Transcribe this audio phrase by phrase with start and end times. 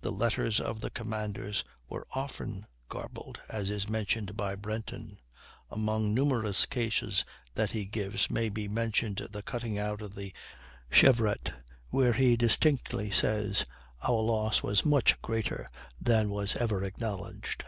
[0.00, 5.18] The letters of the commanders were often garbled, as is mentioned by Brenton.
[5.68, 10.32] Among numerous cases that he gives, may be mentioned the cutting out of the
[10.90, 11.52] Chevrette,
[11.90, 13.66] where he distinctly says,
[14.02, 15.66] "our loss was much greater
[16.00, 17.62] than was ever acknowledged."